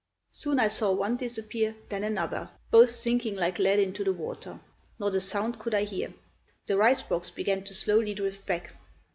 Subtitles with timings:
[0.31, 4.59] Soon I saw one disappear, then another, both sinking like lead into the water.
[4.97, 6.11] Not a sound could I hear.
[6.65, 8.71] The rice box began to slowly drift back.